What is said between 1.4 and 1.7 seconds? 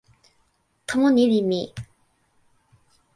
mi!